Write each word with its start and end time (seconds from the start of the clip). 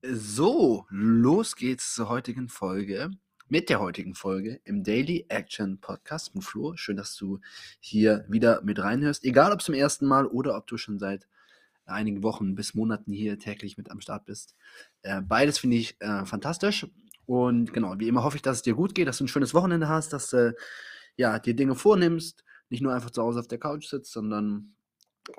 So, 0.00 0.86
los 0.90 1.56
geht's 1.56 1.94
zur 1.94 2.08
heutigen 2.08 2.48
Folge. 2.48 3.10
Mit 3.48 3.68
der 3.68 3.80
heutigen 3.80 4.14
Folge 4.14 4.60
im 4.62 4.84
Daily 4.84 5.26
Action 5.28 5.80
Podcast 5.80 6.36
mit 6.36 6.44
Flo. 6.44 6.76
Schön, 6.76 6.96
dass 6.96 7.16
du 7.16 7.40
hier 7.80 8.24
wieder 8.28 8.62
mit 8.62 8.78
reinhörst. 8.78 9.24
Egal 9.24 9.52
ob 9.52 9.60
zum 9.60 9.74
ersten 9.74 10.06
Mal 10.06 10.26
oder 10.28 10.56
ob 10.56 10.68
du 10.68 10.76
schon 10.76 11.00
seit 11.00 11.26
einigen 11.84 12.22
Wochen 12.22 12.54
bis 12.54 12.74
Monaten 12.74 13.10
hier 13.12 13.40
täglich 13.40 13.76
mit 13.76 13.90
am 13.90 14.00
Start 14.00 14.24
bist. 14.24 14.54
Äh, 15.02 15.20
beides 15.20 15.58
finde 15.58 15.78
ich 15.78 16.00
äh, 16.00 16.24
fantastisch. 16.24 16.86
Und 17.26 17.72
genau, 17.72 17.98
wie 17.98 18.06
immer 18.06 18.22
hoffe 18.22 18.36
ich, 18.36 18.42
dass 18.42 18.58
es 18.58 18.62
dir 18.62 18.74
gut 18.74 18.94
geht, 18.94 19.08
dass 19.08 19.18
du 19.18 19.24
ein 19.24 19.28
schönes 19.28 19.52
Wochenende 19.52 19.88
hast, 19.88 20.12
dass 20.12 20.30
du 20.30 20.54
ja, 21.16 21.40
dir 21.40 21.54
Dinge 21.54 21.74
vornimmst, 21.74 22.44
nicht 22.68 22.82
nur 22.82 22.94
einfach 22.94 23.10
zu 23.10 23.20
Hause 23.20 23.40
auf 23.40 23.48
der 23.48 23.58
Couch 23.58 23.88
sitzt, 23.88 24.12
sondern 24.12 24.76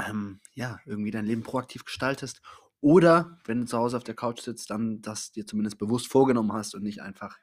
ähm, 0.05 0.41
ja, 0.53 0.81
irgendwie 0.85 1.11
dein 1.11 1.25
Leben 1.25 1.43
proaktiv 1.43 1.85
gestaltest 1.85 2.41
oder 2.81 3.37
wenn 3.45 3.61
du 3.61 3.65
zu 3.65 3.77
Hause 3.77 3.97
auf 3.97 4.03
der 4.03 4.15
Couch 4.15 4.41
sitzt, 4.41 4.69
dann 4.69 5.01
das 5.01 5.31
dir 5.31 5.45
zumindest 5.45 5.77
bewusst 5.77 6.07
vorgenommen 6.07 6.53
hast 6.53 6.75
und 6.75 6.83
nicht 6.83 7.01
einfach 7.01 7.37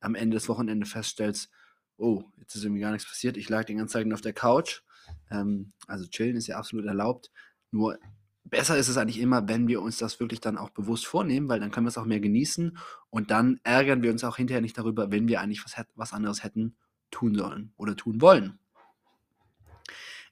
am 0.00 0.14
Ende 0.14 0.36
des 0.36 0.48
Wochenendes 0.48 0.90
feststellst, 0.90 1.50
oh, 1.96 2.24
jetzt 2.38 2.56
ist 2.56 2.64
irgendwie 2.64 2.80
gar 2.80 2.92
nichts 2.92 3.08
passiert, 3.08 3.36
ich 3.36 3.48
lag 3.48 3.64
den 3.64 3.78
ganzen 3.78 4.02
Tag 4.02 4.12
auf 4.12 4.20
der 4.20 4.32
Couch. 4.32 4.82
Ähm, 5.30 5.72
also 5.86 6.06
chillen 6.08 6.36
ist 6.36 6.48
ja 6.48 6.56
absolut 6.56 6.86
erlaubt. 6.86 7.30
Nur 7.70 7.98
besser 8.44 8.76
ist 8.76 8.88
es 8.88 8.96
eigentlich 8.96 9.20
immer, 9.20 9.48
wenn 9.48 9.68
wir 9.68 9.80
uns 9.80 9.98
das 9.98 10.18
wirklich 10.20 10.40
dann 10.40 10.58
auch 10.58 10.70
bewusst 10.70 11.06
vornehmen, 11.06 11.48
weil 11.48 11.60
dann 11.60 11.70
können 11.70 11.86
wir 11.86 11.90
es 11.90 11.98
auch 11.98 12.04
mehr 12.04 12.20
genießen 12.20 12.76
und 13.10 13.30
dann 13.30 13.60
ärgern 13.62 14.02
wir 14.02 14.10
uns 14.10 14.24
auch 14.24 14.36
hinterher 14.36 14.60
nicht 14.60 14.76
darüber, 14.76 15.10
wenn 15.10 15.28
wir 15.28 15.40
eigentlich 15.40 15.64
was, 15.64 15.74
was 15.94 16.12
anderes 16.12 16.42
hätten 16.42 16.76
tun 17.10 17.34
sollen 17.34 17.72
oder 17.76 17.96
tun 17.96 18.20
wollen. 18.20 18.58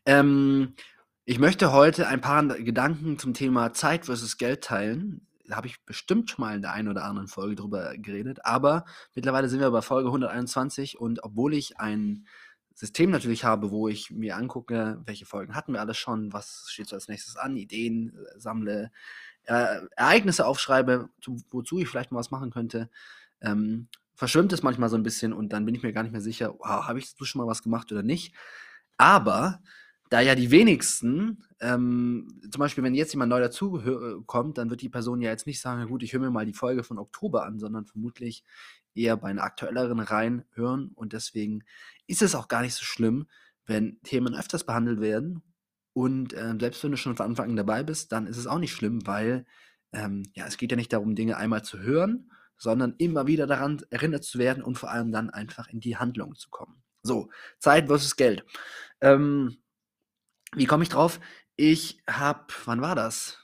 Ähm, 0.07 0.75
ich 1.31 1.39
möchte 1.39 1.71
heute 1.71 2.09
ein 2.09 2.21
paar 2.21 2.45
Gedanken 2.45 3.17
zum 3.17 3.35
Thema 3.35 3.73
Zeit 3.73 4.07
versus 4.07 4.37
Geld 4.37 4.65
teilen. 4.65 5.29
Da 5.47 5.55
habe 5.55 5.69
ich 5.69 5.81
bestimmt 5.85 6.29
schon 6.29 6.45
mal 6.45 6.57
in 6.57 6.63
der 6.63 6.73
einen 6.73 6.89
oder 6.89 7.05
anderen 7.05 7.29
Folge 7.29 7.55
drüber 7.55 7.97
geredet, 7.97 8.45
aber 8.45 8.85
mittlerweile 9.15 9.49
sind 9.49 9.61
wir 9.61 9.71
bei 9.71 9.81
Folge 9.81 10.09
121 10.09 10.99
und 10.99 11.23
obwohl 11.23 11.55
ich 11.55 11.79
ein 11.79 12.27
System 12.75 13.11
natürlich 13.11 13.45
habe, 13.45 13.71
wo 13.71 13.87
ich 13.87 14.11
mir 14.11 14.37
angucke, 14.37 15.01
welche 15.07 15.25
Folgen 15.25 15.55
hatten 15.55 15.73
wir 15.73 15.81
alles 15.81 15.99
schon, 15.99 16.33
was 16.33 16.67
steht 16.69 16.89
so 16.89 16.97
als 16.97 17.07
nächstes 17.07 17.37
an, 17.37 17.57
Ideen 17.57 18.09
äh, 18.09 18.41
sammle, 18.41 18.91
äh, 19.45 19.83
Ereignisse 19.95 20.45
aufschreibe, 20.45 21.11
zu, 21.21 21.37
wozu 21.53 21.79
ich 21.79 21.87
vielleicht 21.87 22.11
mal 22.11 22.19
was 22.19 22.33
machen 22.33 22.51
könnte, 22.51 22.91
ähm, 23.41 23.87
verschwimmt 24.17 24.53
es 24.53 24.65
manchmal 24.65 24.89
so 24.89 24.97
ein 24.97 25.05
bisschen 25.05 25.33
und 25.33 25.53
dann 25.53 25.65
bin 25.65 25.77
ich 25.77 25.85
mir 25.85 25.93
gar 25.93 26.03
nicht 26.03 26.11
mehr 26.13 26.21
sicher, 26.23 26.57
wow, 26.59 26.89
habe 26.89 26.99
ich 26.99 27.15
schon 27.23 27.41
mal 27.41 27.47
was 27.47 27.63
gemacht 27.63 27.93
oder 27.93 28.03
nicht. 28.03 28.35
Aber 28.97 29.63
da 30.11 30.21
ja 30.21 30.35
die 30.35 30.51
wenigsten, 30.51 31.45
ähm, 31.61 32.41
zum 32.51 32.59
Beispiel, 32.59 32.85
wenn 32.85 32.95
jetzt 32.95 33.13
jemand 33.13 33.31
neu 33.31 33.41
dazukommt, 33.41 34.59
dann 34.59 34.69
wird 34.69 34.83
die 34.83 34.89
Person 34.89 35.23
ja 35.23 35.31
jetzt 35.31 35.47
nicht 35.47 35.61
sagen, 35.61 35.89
gut, 35.89 36.03
ich 36.03 36.13
höre 36.13 36.21
mir 36.21 36.31
mal 36.31 36.45
die 36.45 36.53
Folge 36.53 36.83
von 36.83 36.99
Oktober 36.99 37.47
an, 37.47 37.59
sondern 37.59 37.87
vermutlich 37.87 38.45
eher 38.95 39.17
bei 39.17 39.29
einer 39.29 39.45
aktuelleren 39.45 40.01
reinhören. 40.01 40.91
Und 40.95 41.13
deswegen 41.13 41.63
ist 42.09 42.23
es 42.23 42.35
auch 42.35 42.49
gar 42.49 42.63
nicht 42.63 42.75
so 42.75 42.85
schlimm, 42.85 43.29
wenn 43.67 44.01
Themen 44.03 44.35
öfters 44.35 44.65
behandelt 44.65 45.01
werden. 45.01 45.43
Und 45.93 46.35
äh, 46.35 46.55
selbst 46.59 46.83
wenn 46.83 46.91
du 46.91 46.97
schon 46.97 47.17
von 47.17 47.27
Anfang 47.27 47.51
an 47.51 47.57
dabei 47.57 47.85
bist, 47.85 48.11
dann 48.11 48.27
ist 48.27 48.37
es 48.37 48.49
auch 48.49 48.59
nicht 48.59 48.73
schlimm, 48.73 49.07
weil 49.07 49.47
ähm, 49.93 50.25
ja, 50.35 50.47
es 50.47 50.57
geht 50.57 50.73
ja 50.73 50.77
nicht 50.77 50.93
darum, 50.93 51.15
Dinge 51.15 51.37
einmal 51.37 51.63
zu 51.63 51.79
hören, 51.79 52.31
sondern 52.57 52.95
immer 52.99 53.27
wieder 53.27 53.47
daran 53.47 53.81
erinnert 53.91 54.25
zu 54.25 54.39
werden 54.39 54.63
und 54.63 54.77
vor 54.77 54.91
allem 54.91 55.13
dann 55.13 55.31
einfach 55.31 55.69
in 55.69 55.81
die 55.81 55.97
Handlung 55.97 56.35
zu 56.35 56.51
kommen. 56.51 56.83
So, 57.03 57.31
Zeit 57.59 57.87
versus 57.87 58.17
Geld. 58.17 58.45
Ähm, 59.01 59.57
wie 60.55 60.67
komme 60.67 60.83
ich 60.83 60.89
drauf? 60.89 61.21
Ich 61.57 62.01
habe, 62.09 62.47
wann 62.65 62.81
war 62.81 62.95
das? 62.95 63.39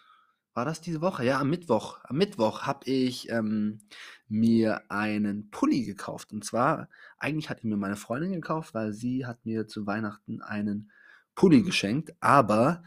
War 0.55 0.65
das 0.65 0.81
diese 0.81 1.03
Woche? 1.03 1.25
Ja, 1.25 1.39
am 1.39 1.51
Mittwoch. 1.51 1.99
Am 2.05 2.17
Mittwoch 2.17 2.63
habe 2.63 2.87
ich 2.87 3.29
ähm, 3.29 3.81
mir 4.27 4.91
einen 4.91 5.51
Pulli 5.51 5.85
gekauft. 5.85 6.33
Und 6.33 6.45
zwar, 6.45 6.89
eigentlich 7.19 7.51
hat 7.51 7.63
ihn 7.63 7.69
mir 7.71 7.77
meine 7.77 7.97
Freundin 7.97 8.33
gekauft, 8.33 8.73
weil 8.73 8.93
sie 8.93 9.27
hat 9.27 9.45
mir 9.45 9.69
zu 9.69 9.87
Weihnachten 9.87 10.41
einen 10.41 10.91
Pulli 11.35 11.63
geschenkt. 11.63 12.15
Aber 12.21 12.83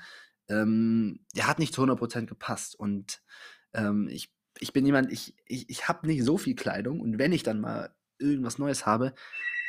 ähm, 0.48 1.20
der 1.36 1.48
hat 1.48 1.60
nicht 1.60 1.74
zu 1.74 1.84
100% 1.84 2.26
gepasst. 2.26 2.76
Und 2.76 3.22
ähm, 3.74 4.08
ich, 4.10 4.34
ich 4.58 4.74
bin 4.74 4.86
jemand, 4.86 5.12
ich, 5.12 5.36
ich, 5.46 5.70
ich 5.70 5.88
habe 5.88 6.08
nicht 6.08 6.24
so 6.24 6.40
viel 6.40 6.56
Kleidung. 6.56 7.00
Und 7.00 7.20
wenn 7.20 7.32
ich 7.32 7.44
dann 7.44 7.62
mal 7.62 7.94
irgendwas 8.18 8.58
Neues 8.58 8.88
habe, 8.88 9.14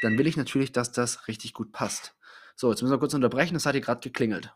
dann 0.00 0.16
will 0.16 0.26
ich 0.26 0.38
natürlich, 0.38 0.72
dass 0.72 0.90
das 0.90 1.28
richtig 1.28 1.52
gut 1.52 1.70
passt. 1.70 2.16
So, 2.60 2.68
jetzt 2.68 2.82
müssen 2.82 2.92
wir 2.92 2.98
kurz 2.98 3.14
unterbrechen, 3.14 3.54
das 3.54 3.64
hat 3.64 3.72
hier 3.72 3.80
gerade 3.80 4.02
geklingelt. 4.02 4.54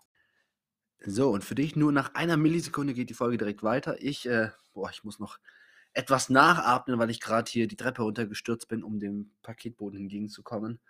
So, 1.06 1.30
und 1.30 1.42
für 1.42 1.54
dich 1.54 1.74
nur 1.74 1.90
nach 1.90 2.14
einer 2.14 2.36
Millisekunde 2.36 2.92
geht 2.92 3.08
die 3.08 3.14
Folge 3.14 3.38
direkt 3.38 3.62
weiter. 3.62 3.96
Ich, 3.98 4.28
äh, 4.28 4.50
boah, 4.74 4.90
ich 4.90 5.04
muss 5.04 5.18
noch 5.18 5.38
etwas 5.94 6.28
nachatmen, 6.28 6.98
weil 6.98 7.08
ich 7.08 7.18
gerade 7.18 7.50
hier 7.50 7.66
die 7.66 7.76
Treppe 7.76 8.02
runtergestürzt 8.02 8.68
bin, 8.68 8.84
um 8.84 9.00
dem 9.00 9.30
Paketboden 9.40 9.98
entgegenzukommen, 9.98 10.80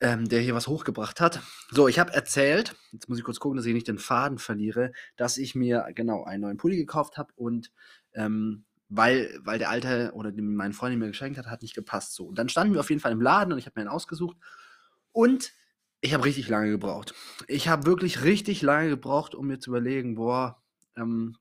ähm, 0.00 0.26
der 0.26 0.40
hier 0.40 0.54
was 0.54 0.68
hochgebracht 0.68 1.20
hat. 1.20 1.42
So, 1.70 1.86
ich 1.86 1.98
habe 1.98 2.14
erzählt, 2.14 2.76
jetzt 2.92 3.10
muss 3.10 3.18
ich 3.18 3.24
kurz 3.24 3.38
gucken, 3.38 3.58
dass 3.58 3.66
ich 3.66 3.74
nicht 3.74 3.88
den 3.88 3.98
Faden 3.98 4.38
verliere, 4.38 4.92
dass 5.16 5.36
ich 5.36 5.54
mir 5.54 5.86
genau 5.94 6.24
einen 6.24 6.44
neuen 6.44 6.56
Pulli 6.56 6.78
gekauft 6.78 7.18
habe 7.18 7.34
und 7.36 7.70
ähm, 8.14 8.64
weil, 8.88 9.38
weil 9.42 9.58
der 9.58 9.68
alte 9.68 10.12
oder 10.14 10.32
den 10.32 10.56
mein 10.56 10.72
Freund 10.72 10.98
mir 10.98 11.08
geschenkt 11.08 11.36
hat, 11.36 11.48
hat 11.48 11.60
nicht 11.60 11.74
gepasst. 11.74 12.14
So, 12.14 12.24
und 12.24 12.38
dann 12.38 12.48
standen 12.48 12.72
wir 12.72 12.80
auf 12.80 12.88
jeden 12.88 13.02
Fall 13.02 13.12
im 13.12 13.20
Laden 13.20 13.52
und 13.52 13.58
ich 13.58 13.66
habe 13.66 13.78
mir 13.78 13.82
einen 13.82 13.94
ausgesucht 13.94 14.38
und 15.12 15.52
ich 16.02 16.12
habe 16.12 16.24
richtig 16.24 16.48
lange 16.48 16.70
gebraucht. 16.70 17.14
Ich 17.46 17.68
habe 17.68 17.86
wirklich 17.86 18.24
richtig 18.24 18.60
lange 18.60 18.88
gebraucht, 18.88 19.34
um 19.34 19.46
mir 19.46 19.60
zu 19.60 19.70
überlegen, 19.70 20.16
boah, 20.16 20.60
ähm, 20.96 21.38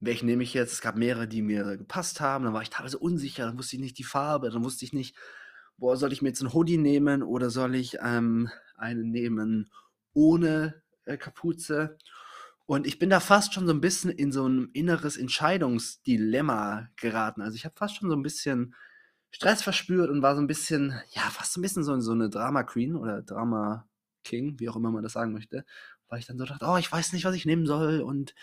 welchen 0.00 0.26
nehme 0.26 0.42
ich 0.42 0.54
jetzt? 0.54 0.72
Es 0.72 0.80
gab 0.80 0.96
mehrere, 0.96 1.28
die 1.28 1.42
mir 1.42 1.76
gepasst 1.76 2.20
haben. 2.20 2.44
Dann 2.44 2.54
war 2.54 2.62
ich 2.62 2.70
teilweise 2.70 2.98
unsicher, 2.98 3.44
dann 3.44 3.58
wusste 3.58 3.76
ich 3.76 3.82
nicht 3.82 3.98
die 3.98 4.04
Farbe, 4.04 4.50
dann 4.50 4.64
wusste 4.64 4.86
ich 4.86 4.94
nicht, 4.94 5.14
boah, 5.76 5.96
soll 5.96 6.12
ich 6.12 6.22
mir 6.22 6.28
jetzt 6.28 6.40
einen 6.40 6.54
Hoodie 6.54 6.78
nehmen 6.78 7.22
oder 7.22 7.50
soll 7.50 7.74
ich 7.74 7.98
ähm, 8.02 8.48
einen 8.76 9.10
nehmen 9.10 9.70
ohne 10.14 10.82
äh, 11.04 11.18
Kapuze? 11.18 11.98
Und 12.64 12.86
ich 12.86 12.98
bin 12.98 13.10
da 13.10 13.20
fast 13.20 13.52
schon 13.52 13.66
so 13.66 13.74
ein 13.74 13.82
bisschen 13.82 14.10
in 14.10 14.32
so 14.32 14.48
ein 14.48 14.70
inneres 14.72 15.18
Entscheidungsdilemma 15.18 16.88
geraten. 16.96 17.42
Also 17.42 17.56
ich 17.56 17.66
habe 17.66 17.76
fast 17.76 17.96
schon 17.96 18.08
so 18.08 18.16
ein 18.16 18.22
bisschen 18.22 18.74
Stress 19.34 19.62
verspürt 19.62 20.10
und 20.10 20.22
war 20.22 20.36
so 20.36 20.40
ein 20.40 20.46
bisschen, 20.46 20.94
ja, 21.10 21.22
fast 21.22 21.52
so 21.54 21.58
ein 21.58 21.62
bisschen 21.62 21.82
so, 21.82 21.98
so 21.98 22.12
eine 22.12 22.30
Drama 22.30 22.62
Queen 22.62 22.94
oder 22.94 23.20
Drama 23.20 23.88
King, 24.22 24.60
wie 24.60 24.68
auch 24.68 24.76
immer 24.76 24.92
man 24.92 25.02
das 25.02 25.14
sagen 25.14 25.32
möchte, 25.32 25.64
weil 26.08 26.20
ich 26.20 26.26
dann 26.26 26.38
so 26.38 26.44
dachte, 26.44 26.64
oh, 26.66 26.76
ich 26.76 26.90
weiß 26.90 27.12
nicht, 27.12 27.24
was 27.24 27.34
ich 27.34 27.44
nehmen 27.44 27.66
soll. 27.66 28.00
Und 28.00 28.36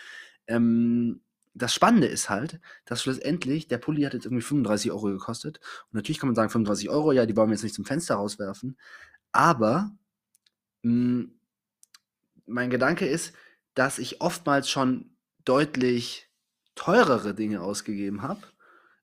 ähm, 0.46 1.22
das 1.54 1.72
Spannende 1.72 2.08
ist 2.08 2.28
halt, 2.28 2.60
dass 2.84 3.02
schlussendlich, 3.02 3.68
der 3.68 3.78
Pulli 3.78 4.02
hat 4.02 4.12
jetzt 4.12 4.26
irgendwie 4.26 4.42
35 4.42 4.92
Euro 4.92 5.06
gekostet. 5.06 5.60
Und 5.84 5.94
natürlich 5.94 6.18
kann 6.18 6.28
man 6.28 6.34
sagen, 6.34 6.50
35 6.50 6.90
Euro, 6.90 7.12
ja, 7.12 7.24
die 7.24 7.34
wollen 7.38 7.48
wir 7.48 7.54
jetzt 7.54 7.62
nicht 7.62 7.74
zum 7.74 7.86
Fenster 7.86 8.16
rauswerfen. 8.16 8.76
Aber 9.32 9.92
mh, 10.82 10.90
hm, 10.90 11.32
mein 12.44 12.68
Gedanke 12.68 13.06
ist, 13.06 13.34
dass 13.72 13.98
ich 13.98 14.20
oftmals 14.20 14.68
schon 14.68 15.16
deutlich 15.46 16.28
teurere 16.74 17.34
Dinge 17.34 17.62
ausgegeben 17.62 18.20
habe 18.20 18.42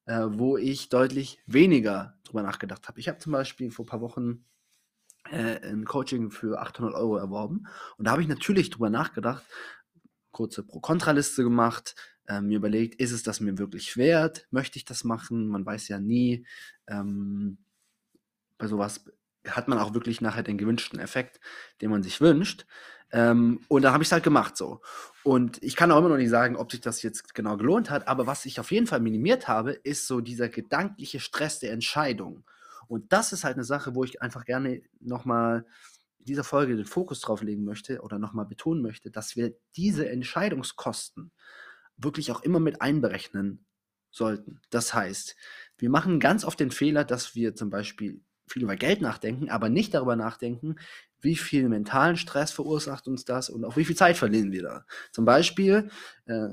äh, 0.10 0.26
wo 0.40 0.58
ich 0.58 0.90
deutlich 0.90 1.40
weniger 1.46 2.18
drüber 2.24 2.42
nachgedacht 2.42 2.88
habe. 2.88 3.00
Ich 3.00 3.08
habe 3.08 3.20
zum 3.20 3.32
Beispiel 3.32 3.70
vor 3.70 3.86
ein 3.86 3.90
paar 3.90 4.02
Wochen 4.02 4.44
äh, 5.30 5.70
ein 5.70 5.86
Coaching 5.86 6.32
für 6.32 6.60
800 6.60 6.96
Euro 6.96 7.18
erworben 7.18 7.68
und 7.98 8.06
da 8.06 8.12
habe 8.12 8.24
ich 8.24 8.28
natürlich 8.28 8.72
drüber 8.72 8.90
nachgedacht, 8.90 9.46
kurze 10.32 10.64
Pro-Kontra-Liste 10.64 11.44
gemacht, 11.44 11.96
äh, 12.28 12.42
mir 12.42 12.58
überlegt, 12.58 13.00
ist 13.00 13.12
es 13.12 13.22
das 13.22 13.40
mir 13.40 13.60
wirklich 13.60 13.98
wert? 13.98 14.48
Möchte 14.50 14.78
ich 14.78 14.86
das 14.86 15.04
machen? 15.04 15.48
Man 15.48 15.64
weiß 15.64 15.88
ja 15.90 16.00
nie. 16.00 16.44
Ähm, 16.88 17.60
bei 18.58 18.66
sowas 18.66 19.06
hat 19.52 19.68
man 19.68 19.80
auch 19.80 19.94
wirklich 19.94 20.22
nachher 20.22 20.44
den 20.44 20.58
gewünschten 20.58 21.00
Effekt, 21.00 21.40
den 21.82 21.92
man 21.92 22.04
sich 22.04 22.22
wünscht. 22.22 22.66
Ähm, 23.12 23.62
und 23.68 23.82
da 23.82 23.92
habe 23.92 24.04
ich 24.04 24.10
es 24.10 24.12
halt 24.12 24.24
gemacht 24.24 24.56
so. 24.56 24.82
Und 25.24 25.62
ich 25.64 25.76
kann 25.76 25.92
auch 25.92 25.98
immer 25.98 26.10
noch 26.10 26.18
nicht 26.18 26.30
sagen, 26.30 26.56
ob 26.56 26.72
sich 26.72 26.82
das 26.82 27.02
jetzt 27.02 27.34
genau 27.34 27.58
gelohnt 27.58 27.90
hat, 27.90 28.08
aber 28.08 28.28
was 28.28 28.46
ich 28.46 28.60
auf 28.60 28.72
jeden 28.72 28.88
Fall 28.88 29.00
minimiert 29.00 29.48
habe, 29.48 29.72
ist 29.72 30.08
so 30.08 30.22
dieser 30.22 30.50
gedankliche 30.50 31.20
Stress 31.20 31.60
der 31.60 31.72
Entscheidung. 31.72 32.44
Und 32.88 33.12
das 33.12 33.34
ist 33.34 33.44
halt 33.44 33.56
eine 33.56 33.64
Sache, 33.64 33.96
wo 33.96 34.04
ich 34.04 34.22
einfach 34.22 34.46
gerne 34.46 34.82
nochmal 35.00 35.66
in 36.20 36.26
dieser 36.26 36.44
Folge 36.44 36.76
den 36.76 36.86
Fokus 36.86 37.22
drauf 37.22 37.42
legen 37.42 37.64
möchte 37.64 38.02
oder 38.02 38.20
nochmal 38.20 38.46
betonen 38.46 38.82
möchte, 38.82 39.12
dass 39.12 39.36
wir 39.36 39.54
diese 39.76 40.10
Entscheidungskosten 40.10 41.32
wirklich 41.98 42.32
auch 42.32 42.42
immer 42.42 42.60
mit 42.60 42.82
einberechnen 42.82 43.66
sollten. 44.12 44.60
Das 44.70 44.94
heißt, 44.94 45.36
wir 45.78 45.90
machen 45.90 46.20
ganz 46.20 46.44
oft 46.44 46.60
den 46.60 46.72
Fehler, 46.72 47.04
dass 47.04 47.36
wir 47.36 47.56
zum 47.56 47.70
Beispiel 47.70 48.22
viel 48.52 48.64
über 48.64 48.76
Geld 48.76 49.02
nachdenken, 49.02 49.50
aber 49.50 49.70
nicht 49.70 49.94
darüber 49.94 50.16
nachdenken, 50.16 50.76
wie 51.22 51.36
viel 51.36 51.68
mentalen 51.70 52.18
Stress 52.18 52.52
verursacht 52.52 53.08
uns 53.08 53.26
das 53.26 53.50
und 53.50 53.66
auch 53.66 53.78
wie 53.78 53.86
viel 53.86 53.96
Zeit 53.96 54.18
verlieren 54.18 54.52
wir 54.52 54.64
da. 54.64 54.86
Zum 55.12 55.26
Beispiel, 55.26 55.90
äh, 56.26 56.50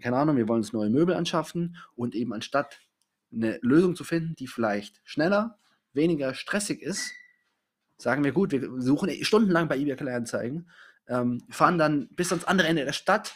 keine 0.00 0.16
Ahnung, 0.16 0.36
wir 0.36 0.48
wollen 0.48 0.60
uns 0.60 0.72
neue 0.72 0.90
Möbel 0.90 1.14
anschaffen 1.14 1.76
und 1.94 2.14
eben 2.14 2.32
anstatt 2.32 2.80
eine 3.32 3.58
Lösung 3.62 3.94
zu 3.94 4.04
finden, 4.04 4.34
die 4.36 4.46
vielleicht 4.46 5.00
schneller, 5.04 5.58
weniger 5.92 6.34
stressig 6.34 6.82
ist, 6.82 7.12
sagen 7.98 8.24
wir 8.24 8.32
gut, 8.32 8.52
wir 8.52 8.80
suchen 8.80 9.10
stundenlang 9.24 9.68
bei 9.68 9.78
eBay 9.78 9.96
Kleinanzeigen, 9.96 10.70
ähm, 11.08 11.42
fahren 11.50 11.78
dann 11.78 12.08
bis 12.10 12.32
ans 12.32 12.44
andere 12.44 12.68
Ende 12.68 12.84
der 12.84 12.92
Stadt, 12.92 13.34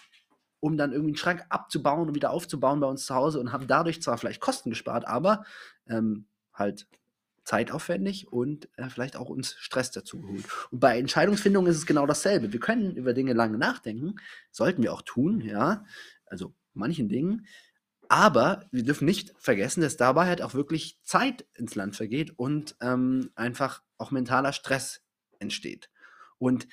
um 0.60 0.76
dann 0.76 0.92
irgendwie 0.92 1.10
einen 1.10 1.16
Schrank 1.16 1.44
abzubauen 1.48 2.08
und 2.08 2.14
wieder 2.14 2.30
aufzubauen 2.30 2.80
bei 2.80 2.86
uns 2.86 3.06
zu 3.06 3.14
Hause 3.14 3.40
und 3.40 3.52
haben 3.52 3.66
dadurch 3.66 4.02
zwar 4.02 4.18
vielleicht 4.18 4.40
Kosten 4.40 4.70
gespart, 4.70 5.06
aber 5.06 5.44
ähm, 5.88 6.26
halt 6.52 6.86
zeitaufwendig 7.50 8.32
und 8.32 8.68
äh, 8.76 8.88
vielleicht 8.88 9.16
auch 9.16 9.28
uns 9.28 9.56
Stress 9.58 9.90
dazu 9.90 10.20
geholt. 10.20 10.44
Und 10.70 10.78
bei 10.78 10.96
Entscheidungsfindung 11.00 11.66
ist 11.66 11.78
es 11.78 11.86
genau 11.86 12.06
dasselbe. 12.06 12.52
Wir 12.52 12.60
können 12.60 12.94
über 12.94 13.12
Dinge 13.12 13.32
lange 13.32 13.58
nachdenken, 13.58 14.14
sollten 14.52 14.84
wir 14.84 14.92
auch 14.92 15.02
tun, 15.02 15.40
ja, 15.40 15.84
also 16.26 16.54
manchen 16.74 17.08
Dingen. 17.08 17.46
Aber 18.08 18.66
wir 18.70 18.84
dürfen 18.84 19.04
nicht 19.04 19.34
vergessen, 19.36 19.80
dass 19.80 19.96
dabei 19.96 20.26
halt 20.26 20.42
auch 20.42 20.54
wirklich 20.54 21.00
Zeit 21.02 21.44
ins 21.54 21.74
Land 21.74 21.96
vergeht 21.96 22.38
und 22.38 22.76
ähm, 22.80 23.30
einfach 23.34 23.82
auch 23.98 24.12
mentaler 24.12 24.52
Stress 24.52 25.02
entsteht. 25.40 25.90
Und 26.38 26.68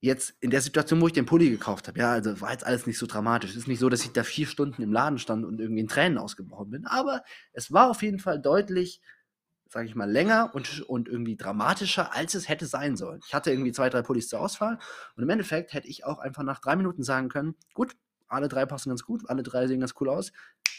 jetzt 0.00 0.34
in 0.40 0.50
der 0.50 0.60
Situation, 0.60 1.00
wo 1.00 1.06
ich 1.06 1.12
den 1.12 1.26
Pulli 1.26 1.50
gekauft 1.50 1.86
habe, 1.86 2.00
ja, 2.00 2.10
also 2.10 2.40
war 2.40 2.50
jetzt 2.50 2.66
alles 2.66 2.88
nicht 2.88 2.98
so 2.98 3.06
dramatisch. 3.06 3.50
Es 3.50 3.56
ist 3.56 3.68
nicht 3.68 3.78
so, 3.78 3.88
dass 3.88 4.04
ich 4.04 4.10
da 4.10 4.24
vier 4.24 4.48
Stunden 4.48 4.82
im 4.82 4.92
Laden 4.92 5.18
stand 5.18 5.44
und 5.44 5.60
irgendwie 5.60 5.82
in 5.82 5.88
Tränen 5.88 6.18
ausgebrochen 6.18 6.70
bin, 6.70 6.84
aber 6.84 7.22
es 7.52 7.72
war 7.72 7.90
auf 7.90 8.02
jeden 8.02 8.18
Fall 8.18 8.40
deutlich 8.40 9.00
sage 9.68 9.86
ich 9.88 9.94
mal, 9.94 10.10
länger 10.10 10.52
und, 10.54 10.82
und 10.82 11.08
irgendwie 11.08 11.36
dramatischer, 11.36 12.14
als 12.14 12.34
es 12.34 12.48
hätte 12.48 12.66
sein 12.66 12.96
sollen. 12.96 13.20
Ich 13.26 13.34
hatte 13.34 13.50
irgendwie 13.50 13.72
zwei, 13.72 13.90
drei 13.90 14.02
Pullis 14.02 14.28
zur 14.28 14.40
Auswahl 14.40 14.78
und 15.16 15.22
im 15.22 15.30
Endeffekt 15.30 15.72
hätte 15.72 15.88
ich 15.88 16.04
auch 16.04 16.18
einfach 16.18 16.42
nach 16.42 16.60
drei 16.60 16.76
Minuten 16.76 17.02
sagen 17.02 17.28
können, 17.28 17.56
gut, 17.74 17.96
alle 18.28 18.48
drei 18.48 18.66
passen 18.66 18.90
ganz 18.90 19.04
gut, 19.04 19.28
alle 19.28 19.42
drei 19.42 19.66
sehen 19.66 19.80
ganz 19.80 19.94
cool 20.00 20.08
aus. 20.08 20.32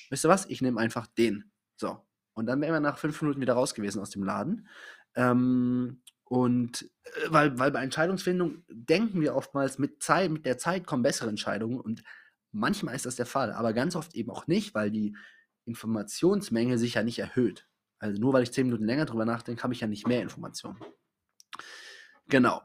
Wisst 0.10 0.26
ihr 0.26 0.30
was? 0.30 0.46
Ich 0.46 0.62
nehme 0.62 0.80
einfach 0.80 1.08
den. 1.08 1.52
So. 1.76 2.06
Und 2.34 2.46
dann 2.46 2.62
wären 2.62 2.74
wir 2.74 2.80
nach 2.80 2.98
fünf 2.98 3.22
Minuten 3.22 3.42
wieder 3.42 3.54
raus 3.54 3.74
gewesen 3.74 4.02
aus 4.02 4.10
dem 4.10 4.24
Laden. 4.24 4.68
Ähm, 5.16 6.02
und 6.24 6.90
äh, 7.04 7.10
weil, 7.30 7.58
weil 7.58 7.72
bei 7.72 7.82
Entscheidungsfindung 7.82 8.64
denken 8.70 9.22
wir 9.22 9.36
oftmals, 9.36 9.80
mit, 9.80 10.04
Zeit, 10.04 10.30
mit 10.30 10.46
der 10.46 10.58
Zeit 10.58 10.86
kommen 10.86 11.04
bessere 11.04 11.30
Entscheidungen 11.30 11.80
und 11.80 12.04
manchmal 12.52 12.96
ist 12.96 13.06
das 13.06 13.16
der 13.16 13.26
Fall, 13.26 13.54
aber 13.54 13.74
ganz 13.74 13.96
oft 13.96 14.16
eben 14.16 14.30
auch 14.30 14.48
nicht, 14.48 14.76
weil 14.76 14.92
die 14.92 15.16
Informationsmenge 15.66 16.78
sich 16.78 16.96
ja 16.96 17.04
nicht 17.04 17.20
erhöht. 17.20 17.68
Also 18.00 18.20
nur 18.20 18.34
weil 18.34 18.44
ich 18.44 18.52
zehn 18.52 18.68
Minuten 18.68 18.86
länger 18.86 19.06
drüber 19.06 19.26
nachdenke, 19.26 19.64
habe 19.64 19.74
ich 19.74 19.80
ja 19.80 19.88
nicht 19.88 20.08
mehr 20.08 20.22
Informationen. 20.22 20.80
Genau. 22.30 22.62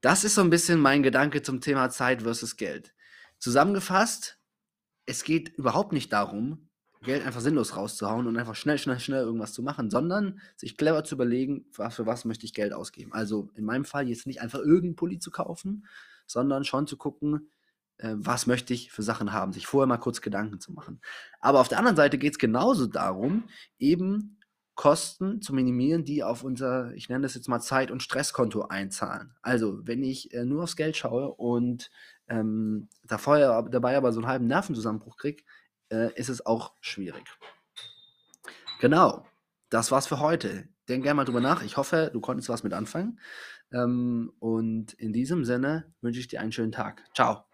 Das 0.00 0.24
ist 0.24 0.34
so 0.34 0.40
ein 0.40 0.50
bisschen 0.50 0.80
mein 0.80 1.02
Gedanke 1.02 1.42
zum 1.42 1.60
Thema 1.60 1.90
Zeit 1.90 2.22
versus 2.22 2.56
Geld. 2.56 2.94
Zusammengefasst, 3.38 4.38
es 5.06 5.24
geht 5.24 5.50
überhaupt 5.50 5.92
nicht 5.92 6.12
darum, 6.12 6.68
Geld 7.02 7.24
einfach 7.24 7.40
sinnlos 7.40 7.76
rauszuhauen 7.76 8.26
und 8.26 8.36
einfach 8.36 8.54
schnell, 8.54 8.76
schnell, 8.76 9.00
schnell 9.00 9.22
irgendwas 9.22 9.54
zu 9.54 9.62
machen, 9.62 9.88
sondern 9.90 10.40
sich 10.56 10.76
clever 10.76 11.02
zu 11.02 11.14
überlegen, 11.14 11.64
für 11.72 12.04
was 12.04 12.26
möchte 12.26 12.44
ich 12.44 12.52
Geld 12.52 12.74
ausgeben. 12.74 13.12
Also 13.14 13.50
in 13.54 13.64
meinem 13.64 13.86
Fall 13.86 14.08
jetzt 14.08 14.26
nicht 14.26 14.42
einfach 14.42 14.58
irgendeinen 14.58 14.96
Pulli 14.96 15.18
zu 15.18 15.30
kaufen, 15.30 15.86
sondern 16.26 16.64
schon 16.64 16.86
zu 16.86 16.98
gucken, 16.98 17.50
äh, 18.00 18.14
was 18.16 18.46
möchte 18.46 18.74
ich 18.74 18.90
für 18.90 19.02
Sachen 19.02 19.32
haben, 19.32 19.52
sich 19.52 19.66
vorher 19.66 19.86
mal 19.86 19.98
kurz 19.98 20.20
Gedanken 20.20 20.60
zu 20.60 20.72
machen. 20.72 21.00
Aber 21.40 21.60
auf 21.60 21.68
der 21.68 21.78
anderen 21.78 21.96
Seite 21.96 22.18
geht 22.18 22.32
es 22.32 22.38
genauso 22.38 22.86
darum, 22.86 23.44
eben 23.78 24.38
Kosten 24.74 25.42
zu 25.42 25.54
minimieren, 25.54 26.04
die 26.04 26.24
auf 26.24 26.42
unser, 26.42 26.94
ich 26.94 27.08
nenne 27.10 27.22
das 27.22 27.34
jetzt 27.34 27.48
mal 27.48 27.60
Zeit- 27.60 27.90
und 27.90 28.02
Stresskonto 28.02 28.62
einzahlen. 28.62 29.34
Also, 29.42 29.86
wenn 29.86 30.02
ich 30.02 30.32
äh, 30.32 30.44
nur 30.44 30.62
aufs 30.62 30.76
Geld 30.76 30.96
schaue 30.96 31.34
und 31.34 31.90
ähm, 32.28 32.88
da 33.04 33.18
vorher, 33.18 33.62
dabei 33.70 33.96
aber 33.96 34.12
so 34.12 34.20
einen 34.20 34.28
halben 34.28 34.46
Nervenzusammenbruch 34.46 35.18
kriege, 35.18 35.42
äh, 35.90 36.14
ist 36.14 36.30
es 36.30 36.46
auch 36.46 36.72
schwierig. 36.80 37.24
Genau, 38.80 39.26
das 39.68 39.90
war's 39.90 40.06
für 40.06 40.20
heute. 40.20 40.68
Denk 40.88 41.02
gerne 41.02 41.16
mal 41.16 41.24
drüber 41.24 41.42
nach. 41.42 41.62
Ich 41.62 41.76
hoffe, 41.76 42.10
du 42.12 42.20
konntest 42.20 42.48
was 42.48 42.62
mit 42.62 42.72
anfangen. 42.72 43.20
Ähm, 43.72 44.32
und 44.38 44.94
in 44.94 45.12
diesem 45.12 45.44
Sinne 45.44 45.92
wünsche 46.00 46.20
ich 46.20 46.28
dir 46.28 46.40
einen 46.40 46.52
schönen 46.52 46.72
Tag. 46.72 47.04
Ciao. 47.14 47.49